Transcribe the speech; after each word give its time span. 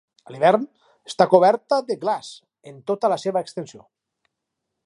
A 0.27 0.31
l'hivern, 0.35 0.63
està 1.11 1.27
coberta 1.33 1.79
de 1.91 1.99
glaç 2.05 2.33
en 2.73 2.83
tota 2.93 3.15
la 3.15 3.23
seva 3.27 3.45
extensió. 3.47 3.87